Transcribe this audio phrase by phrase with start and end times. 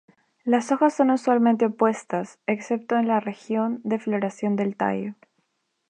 [0.45, 5.13] Las hojas son usualmente opuestas excepto en la región de floración del tallo.